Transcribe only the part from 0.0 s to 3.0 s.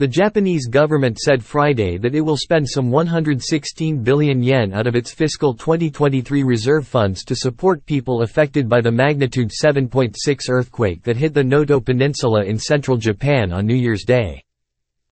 The Japanese government said Friday that it will spend some